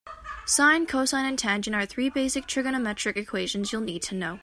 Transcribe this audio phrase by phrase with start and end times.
[0.47, 4.39] Sine, cosine and tangent are three basic trigonometric equations you'll need to know.